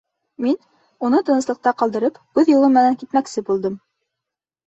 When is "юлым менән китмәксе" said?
2.53-3.43